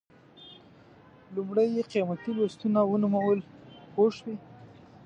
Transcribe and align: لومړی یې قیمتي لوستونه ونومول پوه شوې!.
لومړی 1.35 1.67
یې 1.75 1.83
قیمتي 1.91 2.31
لوستونه 2.37 2.79
ونومول 2.83 3.39
پوه 3.93 4.09
شوې!. 4.17 4.35